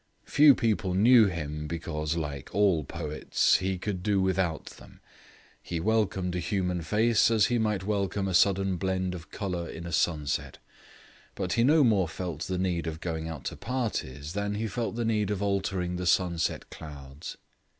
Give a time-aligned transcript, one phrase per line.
[0.25, 4.99] Few people knew him, because, like all poets, he could do without them;
[5.61, 9.85] he welcomed a human face as he might welcome a sudden blend of colour in
[9.85, 10.57] a sunset;
[11.35, 14.95] but he no more felt the need of going out to parties than he felt
[14.95, 17.37] the need of altering the sunset clouds.